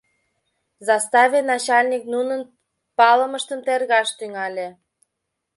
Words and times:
Заставе 0.87 1.39
начальник 1.51 2.03
нунын 2.13 2.41
палымыштым 2.97 3.59
тергаш 3.67 4.09
тӱҥале. 4.19 4.67